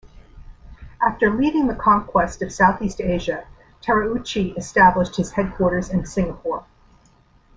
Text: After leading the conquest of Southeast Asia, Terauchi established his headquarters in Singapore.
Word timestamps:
After 0.99 1.29
leading 1.29 1.67
the 1.67 1.75
conquest 1.75 2.41
of 2.41 2.51
Southeast 2.51 2.99
Asia, 2.99 3.45
Terauchi 3.83 4.57
established 4.57 5.15
his 5.17 5.31
headquarters 5.33 5.89
in 5.91 6.07
Singapore. 6.07 6.65